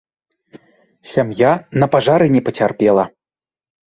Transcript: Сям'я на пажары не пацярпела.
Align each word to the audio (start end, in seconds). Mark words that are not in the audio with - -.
Сям'я 1.11 1.51
на 1.83 1.87
пажары 1.97 2.25
не 2.37 2.41
пацярпела. 2.47 3.05